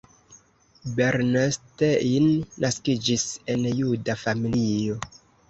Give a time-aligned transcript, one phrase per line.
[0.99, 2.25] Bernstein
[2.65, 4.99] naskiĝis en juda familio.